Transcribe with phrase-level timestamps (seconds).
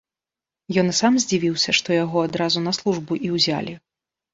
[0.83, 3.83] Ён і сам здзівіўся, што яго адразу на службу і ўзялі.